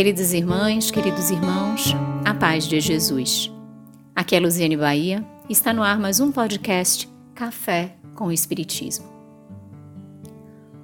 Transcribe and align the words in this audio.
Queridas 0.00 0.32
irmãs, 0.32 0.90
queridos 0.90 1.30
irmãos, 1.30 1.92
a 2.24 2.32
paz 2.32 2.66
de 2.66 2.80
Jesus. 2.80 3.52
Aqui 4.16 4.34
é 4.34 4.40
Luziane 4.40 4.74
Bahia 4.74 5.22
está 5.46 5.74
no 5.74 5.82
ar 5.82 5.98
mais 5.98 6.20
um 6.20 6.32
podcast 6.32 7.06
Café 7.34 7.96
com 8.14 8.28
o 8.28 8.32
Espiritismo. 8.32 9.04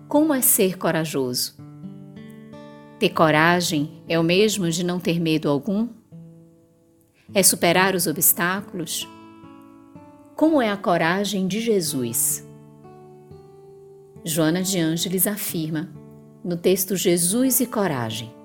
Como 0.06 0.34
é 0.34 0.42
ser 0.42 0.76
corajoso? 0.76 1.56
Ter 2.98 3.08
coragem 3.08 4.02
é 4.06 4.18
o 4.18 4.22
mesmo 4.22 4.68
de 4.68 4.84
não 4.84 5.00
ter 5.00 5.18
medo 5.18 5.48
algum? 5.48 5.88
É 7.32 7.42
superar 7.42 7.94
os 7.94 8.06
obstáculos? 8.06 9.08
Como 10.34 10.60
é 10.60 10.68
a 10.68 10.76
coragem 10.76 11.48
de 11.48 11.62
Jesus? 11.62 12.46
Joana 14.22 14.62
de 14.62 14.78
Ângeles 14.78 15.26
afirma 15.26 15.88
no 16.44 16.58
texto 16.58 16.94
Jesus 16.94 17.60
e 17.60 17.66
Coragem. 17.66 18.35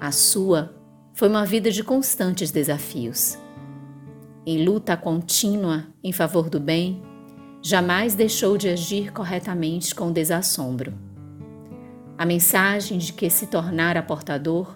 A 0.00 0.12
sua 0.12 0.74
foi 1.12 1.28
uma 1.28 1.44
vida 1.44 1.70
de 1.70 1.84
constantes 1.84 2.50
desafios. 2.50 3.36
Em 4.46 4.64
luta 4.64 4.96
contínua 4.96 5.84
em 6.02 6.10
favor 6.10 6.48
do 6.48 6.58
bem, 6.58 7.02
jamais 7.60 8.14
deixou 8.14 8.56
de 8.56 8.70
agir 8.70 9.12
corretamente 9.12 9.94
com 9.94 10.10
desassombro. 10.10 10.94
A 12.16 12.24
mensagem 12.24 12.96
de 12.96 13.12
que 13.12 13.28
se 13.28 13.46
tornara 13.48 14.02
portador, 14.02 14.74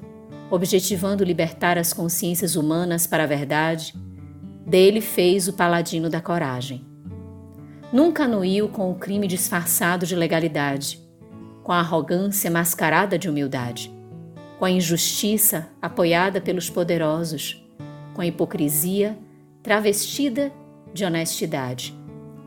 objetivando 0.50 1.24
libertar 1.24 1.78
as 1.78 1.94
consciências 1.94 2.54
humanas 2.54 3.06
para 3.06 3.22
a 3.24 3.26
verdade, 3.26 3.94
dele 4.66 5.00
fez 5.00 5.48
o 5.48 5.54
paladino 5.54 6.10
da 6.10 6.20
coragem. 6.20 6.86
Nunca 7.90 8.24
anuiu 8.24 8.68
com 8.68 8.90
o 8.90 8.96
crime 8.96 9.26
disfarçado 9.26 10.04
de 10.04 10.14
legalidade, 10.14 11.00
com 11.62 11.72
a 11.72 11.78
arrogância 11.80 12.50
mascarada 12.50 13.18
de 13.18 13.30
humildade 13.30 13.94
com 14.64 14.68
a 14.68 14.70
injustiça 14.70 15.68
apoiada 15.82 16.40
pelos 16.40 16.70
poderosos, 16.70 17.62
com 18.14 18.22
a 18.22 18.26
hipocrisia 18.26 19.14
travestida 19.62 20.50
de 20.90 21.04
honestidade, 21.04 21.94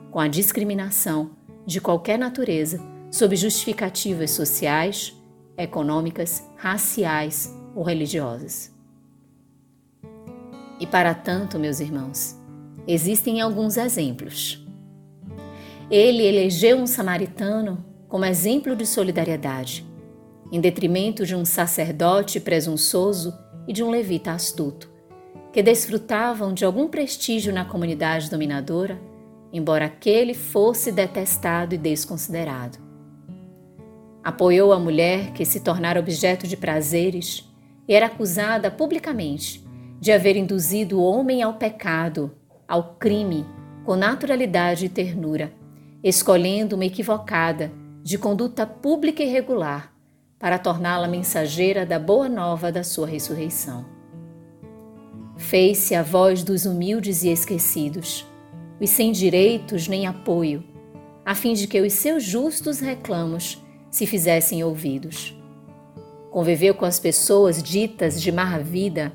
com 0.09 0.19
a 0.19 0.27
discriminação 0.27 1.29
de 1.63 1.79
qualquer 1.79 2.17
natureza 2.17 2.81
sob 3.11 3.35
justificativas 3.35 4.31
sociais, 4.31 5.15
econômicas, 5.55 6.43
raciais 6.55 7.55
ou 7.75 7.83
religiosas. 7.83 8.75
E 10.79 10.87
para 10.87 11.13
tanto, 11.13 11.59
meus 11.59 11.79
irmãos, 11.79 12.35
existem 12.87 13.41
alguns 13.41 13.77
exemplos. 13.77 14.65
Ele 15.87 16.23
elegeu 16.23 16.77
um 16.77 16.87
samaritano 16.87 17.85
como 18.07 18.25
exemplo 18.25 18.75
de 18.75 18.87
solidariedade 18.87 19.86
em 20.51 20.61
detrimento 20.61 21.25
de 21.25 21.35
um 21.35 21.43
sacerdote 21.43 22.39
presunçoso 22.39 23.33
e 23.67 23.73
de 23.73 23.83
um 23.83 23.89
levita 23.89 24.31
astuto, 24.31 24.89
que 25.51 25.61
desfrutavam 25.61 26.53
de 26.53 26.63
algum 26.63 26.87
prestígio 26.87 27.53
na 27.53 27.65
comunidade 27.65 28.29
dominadora, 28.29 28.99
embora 29.51 29.85
aquele 29.85 30.33
fosse 30.33 30.91
detestado 30.91 31.75
e 31.75 31.77
desconsiderado. 31.77 32.77
Apoiou 34.23 34.73
a 34.73 34.79
mulher 34.79 35.31
que 35.31 35.45
se 35.45 35.61
tornara 35.61 35.99
objeto 35.99 36.47
de 36.47 36.57
prazeres 36.57 37.49
e 37.87 37.93
era 37.93 38.07
acusada 38.07 38.69
publicamente 38.69 39.65
de 39.99 40.11
haver 40.11 40.35
induzido 40.35 40.99
o 40.99 41.03
homem 41.03 41.41
ao 41.41 41.55
pecado, 41.55 42.31
ao 42.67 42.95
crime, 42.95 43.45
com 43.85 43.95
naturalidade 43.95 44.85
e 44.85 44.89
ternura, 44.89 45.53
escolhendo 46.03 46.75
uma 46.75 46.85
equivocada, 46.85 47.71
de 48.03 48.17
conduta 48.17 48.65
pública 48.65 49.23
e 49.23 49.27
regular, 49.27 49.93
para 50.39 50.59
torná-la 50.59 51.07
mensageira 51.07 51.85
da 51.85 51.97
boa 51.97 52.29
nova 52.29 52.71
da 52.71 52.83
sua 52.83 53.07
ressurreição. 53.07 53.85
Fez-se 55.35 55.95
a 55.95 56.03
voz 56.03 56.43
dos 56.43 56.65
humildes 56.65 57.23
e 57.23 57.29
esquecidos, 57.29 58.25
os 58.79 58.89
sem 58.89 59.11
direitos 59.11 59.87
nem 59.87 60.05
apoio, 60.05 60.63
a 61.25 61.33
fim 61.35 61.53
de 61.53 61.67
que 61.67 61.81
os 61.81 61.93
seus 61.93 62.23
justos 62.23 62.79
reclamos 62.79 63.63
se 63.89 64.05
fizessem 64.05 64.63
ouvidos. 64.63 65.35
Conviveu 66.31 66.75
com 66.75 66.85
as 66.85 66.99
pessoas 66.99 67.61
ditas 67.61 68.21
de 68.21 68.31
má 68.31 68.57
vida, 68.59 69.11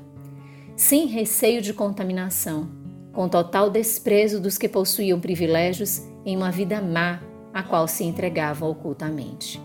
sem 0.75 1.07
receio 1.07 1.61
de 1.61 1.73
contaminação, 1.73 2.69
com 3.13 3.29
total 3.29 3.69
desprezo 3.69 4.41
dos 4.41 4.57
que 4.57 4.67
possuíam 4.67 5.19
privilégios 5.19 6.01
em 6.25 6.35
uma 6.35 6.51
vida 6.51 6.81
má 6.81 7.21
a 7.53 7.61
qual 7.61 7.87
se 7.87 8.03
entregavam 8.03 8.69
ocultamente. 8.69 9.61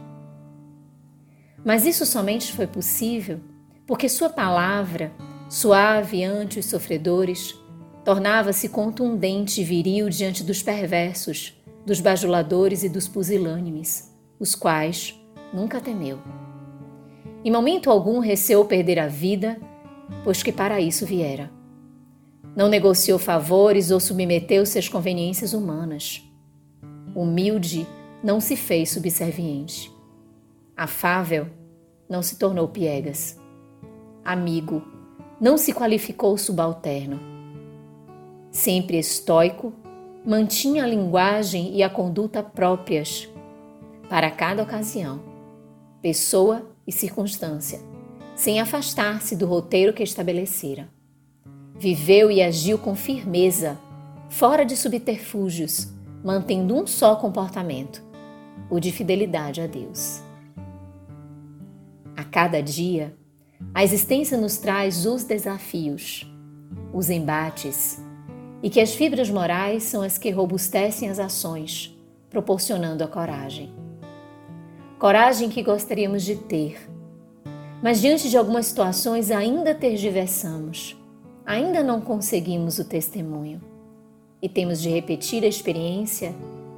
Mas 1.69 1.85
isso 1.85 2.07
somente 2.07 2.51
foi 2.55 2.67
possível 2.67 3.41
porque 3.87 4.09
Sua 4.09 4.31
palavra, 4.31 5.13
suave 5.51 6.25
ante 6.25 6.59
os 6.59 6.65
sofredores, 6.65 7.55
tornava-se 8.03 8.71
contundente 8.71 9.61
e 9.61 9.65
viril 9.65 10.09
diante 10.09 10.43
dos 10.43 10.63
perversos, 10.63 11.55
dos 11.85 12.01
bajuladores 12.01 12.85
e 12.85 12.89
dos 12.89 13.07
pusilânimes, 13.07 14.11
os 14.41 14.55
quais 14.55 15.15
nunca 15.53 15.79
temeu. 15.79 16.19
Em 17.45 17.51
momento 17.51 17.91
algum 17.91 18.19
receou 18.19 18.65
perder 18.65 18.99
a 18.99 19.07
vida, 19.07 19.61
pois 20.25 20.43
que 20.43 20.51
para 20.51 20.81
isso 20.81 21.05
viera. 21.05 21.51
Não 22.57 22.71
negociou 22.71 23.19
favores 23.19 23.91
ou 23.91 24.01
submeteu-se 24.01 24.79
às 24.79 24.89
conveniências 24.89 25.53
humanas. 25.53 26.23
Humilde, 27.15 27.87
não 28.25 28.41
se 28.41 28.57
fez 28.57 28.91
subserviente. 28.91 29.98
Afável, 30.79 31.49
não 32.09 32.23
se 32.23 32.39
tornou 32.39 32.69
piegas. 32.69 33.37
Amigo, 34.25 34.81
não 35.41 35.59
se 35.59 35.73
qualificou 35.73 36.39
subalterno. 36.39 37.19
Sempre 38.53 38.97
estoico, 38.97 39.73
mantinha 40.25 40.85
a 40.85 40.87
linguagem 40.87 41.75
e 41.75 41.83
a 41.83 41.91
conduta 41.91 42.45
próprias 42.45 43.29
para 44.09 44.31
cada 44.31 44.63
ocasião, 44.63 45.21
pessoa 46.01 46.65
e 46.87 46.93
circunstância, 46.93 47.81
sem 48.37 48.61
afastar-se 48.61 49.35
do 49.35 49.47
roteiro 49.47 49.93
que 49.93 50.05
estabelecera. 50.05 50.89
Viveu 51.75 52.31
e 52.31 52.41
agiu 52.41 52.79
com 52.79 52.95
firmeza, 52.95 53.77
fora 54.29 54.65
de 54.65 54.77
subterfúgios, 54.77 55.89
mantendo 56.23 56.77
um 56.77 56.87
só 56.87 57.17
comportamento, 57.17 58.01
o 58.71 58.79
de 58.79 58.93
fidelidade 58.93 59.61
a 59.61 59.67
Deus. 59.67 60.28
Cada 62.41 62.63
dia, 62.63 63.17
a 63.75 63.83
existência 63.83 64.39
nos 64.39 64.59
traz 64.59 65.05
os 65.05 65.25
desafios, 65.25 66.25
os 66.95 67.11
embates, 67.11 68.01
e 68.63 68.71
que 68.71 68.81
as 68.81 68.95
fibras 68.95 69.29
morais 69.29 69.83
são 69.83 70.03
as 70.03 70.19
que 70.19 70.31
robustecem 70.31 71.11
as 71.11 71.19
ações, 71.19 71.99
proporcionando 72.31 73.03
a 73.03 73.09
coragem. 73.09 73.75
Coragem 75.01 75.49
que 75.49 75.65
gostaríamos 75.65 76.23
de 76.23 76.37
ter, 76.37 76.89
mas 77.83 78.01
diante 78.01 78.31
de 78.31 78.37
algumas 78.37 78.67
situações 78.67 79.33
ainda 79.33 79.75
tergiversamos, 79.75 80.97
ainda 81.45 81.83
não 81.83 82.01
conseguimos 82.01 82.79
o 82.79 82.85
testemunho 82.85 83.61
e 84.41 84.49
temos 84.49 84.81
de 84.81 84.89
repetir 84.89 85.43
a 85.43 85.49
experiência 85.49 86.33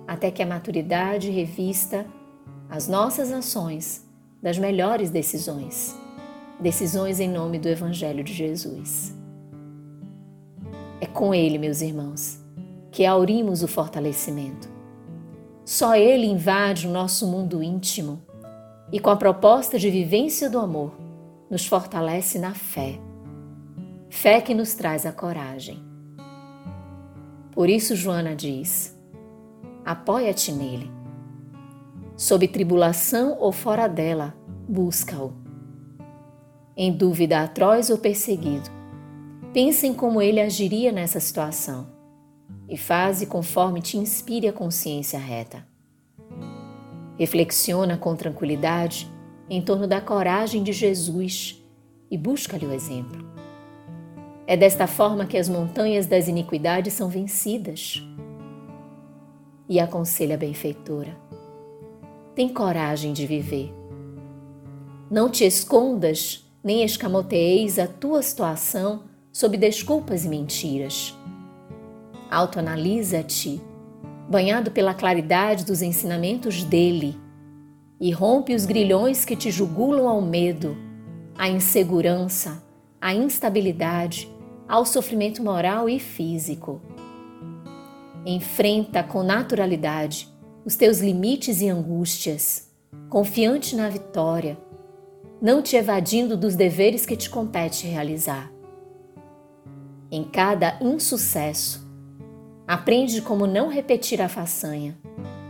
até 0.08 0.30
que 0.30 0.42
a 0.42 0.46
maturidade 0.46 1.28
revista 1.28 2.06
as 2.70 2.88
nossas 2.88 3.30
ações 3.30 4.08
das 4.42 4.58
melhores 4.58 5.10
decisões. 5.10 5.96
Decisões 6.58 7.20
em 7.20 7.28
nome 7.28 7.58
do 7.58 7.68
Evangelho 7.68 8.24
de 8.24 8.32
Jesus. 8.32 9.14
É 11.00 11.06
com 11.06 11.34
Ele, 11.34 11.58
meus 11.58 11.80
irmãos, 11.80 12.38
que 12.90 13.04
aurimos 13.06 13.62
o 13.62 13.68
fortalecimento. 13.68 14.68
Só 15.64 15.94
Ele 15.94 16.26
invade 16.26 16.86
o 16.86 16.90
nosso 16.90 17.26
mundo 17.26 17.62
íntimo 17.62 18.20
e, 18.92 18.98
com 18.98 19.10
a 19.10 19.16
proposta 19.16 19.78
de 19.78 19.90
vivência 19.90 20.50
do 20.50 20.58
amor, 20.58 20.92
nos 21.48 21.66
fortalece 21.66 22.38
na 22.38 22.54
fé. 22.54 22.98
Fé 24.08 24.40
que 24.40 24.54
nos 24.54 24.74
traz 24.74 25.06
a 25.06 25.12
coragem. 25.12 25.82
Por 27.52 27.68
isso, 27.68 27.94
Joana 27.94 28.34
diz: 28.34 28.96
apoia-te 29.84 30.52
nele 30.52 30.99
sob 32.20 32.46
tribulação 32.46 33.34
ou 33.40 33.50
fora 33.50 33.88
dela, 33.88 34.34
busca-o. 34.68 35.32
Em 36.76 36.92
dúvida 36.92 37.40
atroz 37.42 37.88
ou 37.88 37.96
perseguido, 37.96 38.68
pensa 39.54 39.86
em 39.86 39.94
como 39.94 40.20
ele 40.20 40.38
agiria 40.38 40.92
nessa 40.92 41.18
situação 41.18 41.86
e 42.68 42.76
faze 42.76 43.24
conforme 43.24 43.80
te 43.80 43.96
inspire 43.96 44.46
a 44.46 44.52
consciência 44.52 45.18
reta. 45.18 45.66
Reflexiona 47.18 47.96
com 47.96 48.14
tranquilidade 48.14 49.10
em 49.48 49.62
torno 49.62 49.86
da 49.86 49.98
coragem 49.98 50.62
de 50.62 50.74
Jesus 50.74 51.64
e 52.10 52.18
busca-lhe 52.18 52.66
o 52.66 52.72
exemplo. 52.74 53.26
É 54.46 54.58
desta 54.58 54.86
forma 54.86 55.24
que 55.24 55.38
as 55.38 55.48
montanhas 55.48 56.06
das 56.06 56.28
iniquidades 56.28 56.92
são 56.92 57.08
vencidas. 57.08 58.06
E 59.66 59.80
aconselha 59.80 60.34
a 60.34 60.38
benfeitora 60.38 61.29
tem 62.34 62.48
coragem 62.48 63.12
de 63.12 63.26
viver. 63.26 63.74
Não 65.10 65.28
te 65.28 65.44
escondas 65.44 66.46
nem 66.62 66.84
escamoteeis 66.84 67.78
a 67.78 67.86
tua 67.86 68.22
situação 68.22 69.02
sob 69.32 69.56
desculpas 69.56 70.24
e 70.24 70.28
mentiras. 70.28 71.16
Autoanalisa-te, 72.30 73.60
banhado 74.28 74.70
pela 74.70 74.94
claridade 74.94 75.64
dos 75.64 75.82
ensinamentos 75.82 76.62
dele, 76.62 77.16
e 78.00 78.12
rompe 78.12 78.54
os 78.54 78.64
grilhões 78.64 79.24
que 79.24 79.36
te 79.36 79.50
jugulam 79.50 80.08
ao 80.08 80.22
medo, 80.22 80.76
à 81.36 81.48
insegurança, 81.48 82.62
à 83.00 83.12
instabilidade, 83.14 84.30
ao 84.68 84.86
sofrimento 84.86 85.42
moral 85.42 85.88
e 85.88 85.98
físico. 85.98 86.80
Enfrenta 88.24 89.02
com 89.02 89.22
naturalidade 89.22 90.28
os 90.64 90.76
teus 90.76 90.98
limites 90.98 91.60
e 91.60 91.68
angústias, 91.68 92.68
confiante 93.08 93.74
na 93.74 93.88
vitória, 93.88 94.58
não 95.40 95.62
te 95.62 95.76
evadindo 95.76 96.36
dos 96.36 96.54
deveres 96.54 97.06
que 97.06 97.16
te 97.16 97.30
compete 97.30 97.86
realizar. 97.86 98.52
Em 100.10 100.22
cada 100.24 100.78
insucesso, 100.82 101.88
aprende 102.66 103.22
como 103.22 103.46
não 103.46 103.68
repetir 103.68 104.20
a 104.20 104.28
façanha, 104.28 104.98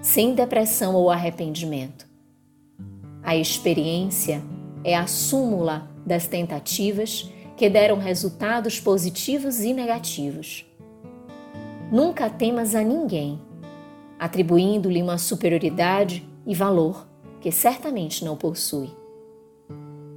sem 0.01 0.35
depressão 0.35 0.95
ou 0.95 1.11
arrependimento. 1.11 2.07
A 3.23 3.37
experiência 3.37 4.43
é 4.85 4.97
a 4.97 5.07
súmula 5.07 5.91
das 6.07 6.27
tentativas 6.27 7.31
que 7.57 7.69
deram 7.69 7.99
resultados 7.99 8.81
positivos 8.81 9.61
e 9.61 9.75
negativos. 9.75 10.65
Nunca 11.93 12.31
temas 12.31 12.75
a 12.75 12.83
ninguém, 12.83 13.41
atribuindo-lhe 14.21 15.03
uma 15.03 15.17
superioridade 15.17 16.29
e 16.47 16.55
valor 16.55 17.09
que 17.41 17.51
certamente 17.51 18.23
não 18.23 18.37
possui. 18.37 18.91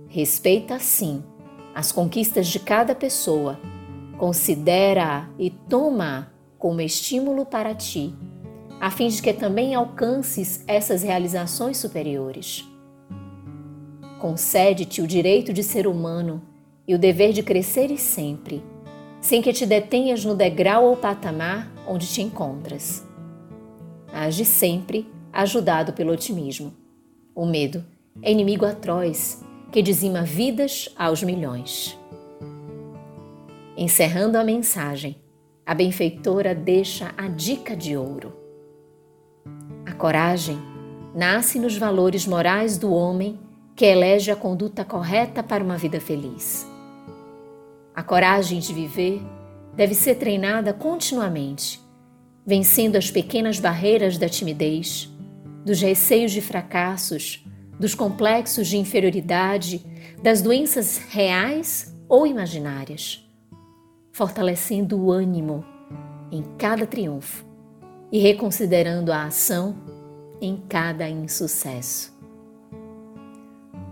Respeita, 0.10 0.78
sim, 0.78 1.24
as 1.74 1.90
conquistas 1.90 2.48
de 2.48 2.60
cada 2.60 2.94
pessoa, 2.94 3.58
considera-a 4.18 5.30
e 5.40 5.50
toma-a 5.50 6.28
como 6.60 6.82
estímulo 6.82 7.46
para 7.46 7.74
ti, 7.74 8.14
a 8.80 8.92
fim 8.92 9.08
de 9.08 9.22
que 9.22 9.32
também 9.32 9.74
alcances 9.74 10.66
essas 10.68 11.02
realizações 11.02 11.78
superiores. 11.78 12.68
Concede-te 14.20 15.02
o 15.02 15.08
direito 15.08 15.54
de 15.54 15.64
ser 15.64 15.88
humano 15.88 16.42
e 16.86 16.94
o 16.94 17.00
dever 17.00 17.32
de 17.32 17.42
crescer 17.42 17.90
e 17.90 17.98
sempre, 17.98 18.62
sem 19.22 19.42
que 19.42 19.54
te 19.54 19.66
detenhas 19.66 20.26
no 20.26 20.36
degrau 20.36 20.84
ou 20.86 20.98
patamar 20.98 21.72
onde 21.88 22.06
te 22.06 22.22
encontras. 22.22 23.13
Age 24.14 24.46
sempre 24.46 25.12
ajudado 25.34 25.92
pelo 25.92 26.14
otimismo. 26.14 26.72
O 27.34 27.48
medo 27.48 27.84
é 28.22 28.32
inimigo 28.32 28.64
atroz 28.64 29.44
que 29.72 29.82
dizima 29.82 30.22
vidas 30.22 30.88
aos 30.96 31.24
milhões. 31.24 31.98
Encerrando 33.76 34.38
a 34.38 34.44
mensagem, 34.44 35.18
a 35.66 35.74
benfeitora 35.74 36.54
deixa 36.54 37.12
a 37.18 37.28
dica 37.28 37.76
de 37.76 37.98
ouro. 37.98 38.38
A 39.84 39.94
coragem 39.94 40.60
nasce 41.16 41.58
nos 41.58 41.76
valores 41.76 42.28
morais 42.28 42.78
do 42.78 42.94
homem 42.94 43.40
que 43.76 43.86
elege 43.86 44.30
a 44.30 44.36
conduta 44.36 44.86
correta 44.86 45.42
para 45.42 45.64
uma 45.64 45.76
vida 45.76 46.00
feliz. 46.00 46.68
A 47.96 48.04
coragem 48.04 48.60
de 48.60 48.72
viver 48.74 49.22
deve 49.76 49.96
ser 49.96 50.16
treinada 50.16 50.72
continuamente, 50.72 51.83
vencendo 52.46 52.96
as 52.96 53.10
pequenas 53.10 53.60
barreiras 53.60 54.18
da 54.18 54.28
timidez, 54.28 55.10
dos 55.66 55.82
receios 55.82 56.32
de 56.32 56.42
fracassos, 56.42 57.46
dos 57.80 57.96
complexos 57.96 58.68
de 58.68 58.78
inferioridade, 58.78 59.84
das 60.22 60.42
doenças 60.42 60.98
reais 61.10 61.96
ou 62.08 62.28
imaginárias, 62.28 63.28
fortalecendo 64.12 65.00
o 65.00 65.12
ânimo 65.12 65.66
em 66.32 66.44
cada 66.58 66.86
triunfo 66.86 67.46
e 68.12 68.20
reconsiderando 68.20 69.12
a 69.12 69.26
ação 69.26 69.76
em 70.42 70.58
cada 70.68 71.10
insucesso. 71.10 72.14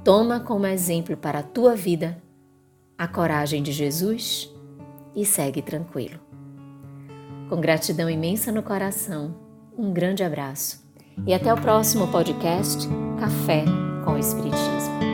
Toma 0.03 0.39
como 0.39 0.65
exemplo 0.65 1.15
para 1.15 1.39
a 1.39 1.43
tua 1.43 1.75
vida 1.75 2.21
a 2.97 3.07
coragem 3.07 3.63
de 3.63 3.71
Jesus 3.71 4.51
e 5.15 5.25
segue 5.25 5.61
tranquilo. 5.61 6.30
Com 7.51 7.59
gratidão 7.59 8.09
imensa 8.09 8.49
no 8.49 8.63
coração, 8.63 9.35
um 9.77 9.91
grande 9.91 10.23
abraço 10.23 10.81
e 11.27 11.33
até 11.33 11.53
o 11.53 11.57
próximo 11.59 12.07
podcast 12.07 12.87
Café 13.19 13.65
com 14.05 14.13
o 14.13 14.17
Espiritismo. 14.17 15.10